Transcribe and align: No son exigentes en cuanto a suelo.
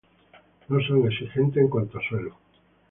No 0.67 0.81
son 0.81 1.05
exigentes 1.11 1.61
en 1.61 1.69
cuanto 1.69 1.99
a 1.99 2.01
suelo. 2.01 2.35